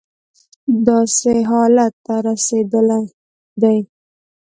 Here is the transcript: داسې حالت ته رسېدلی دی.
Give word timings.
داسې 0.87 1.33
حالت 1.51 1.93
ته 2.05 2.15
رسېدلی 2.27 3.03
دی. 3.61 3.77